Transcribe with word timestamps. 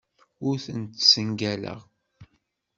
Ur 0.47 0.55
tent-ssengaleɣ. 0.65 1.79